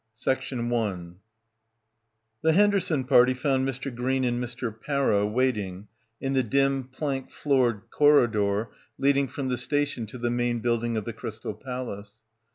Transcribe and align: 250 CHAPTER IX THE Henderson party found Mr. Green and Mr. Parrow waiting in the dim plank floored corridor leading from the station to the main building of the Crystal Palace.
250 0.19 0.55
CHAPTER 0.55 0.87
IX 0.99 1.13
THE 2.41 2.53
Henderson 2.53 3.03
party 3.03 3.35
found 3.35 3.67
Mr. 3.69 3.93
Green 3.95 4.23
and 4.23 4.43
Mr. 4.43 4.73
Parrow 4.73 5.27
waiting 5.31 5.89
in 6.19 6.33
the 6.33 6.41
dim 6.41 6.85
plank 6.85 7.29
floored 7.29 7.83
corridor 7.91 8.71
leading 8.97 9.27
from 9.27 9.49
the 9.49 9.59
station 9.59 10.07
to 10.07 10.17
the 10.17 10.31
main 10.31 10.57
building 10.57 10.97
of 10.97 11.05
the 11.05 11.13
Crystal 11.13 11.53
Palace. 11.53 12.23